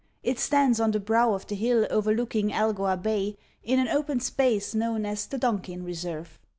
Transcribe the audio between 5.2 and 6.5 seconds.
the "Donkin Reserve."